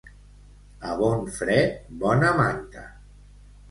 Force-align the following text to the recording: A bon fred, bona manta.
A 0.93 0.95
bon 1.03 1.23
fred, 1.37 1.79
bona 2.03 2.35
manta. 2.43 2.91